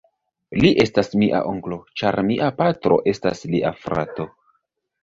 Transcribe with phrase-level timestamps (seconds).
[0.63, 4.29] Li estas mia onklo, ĉar mia patro estas lia frato.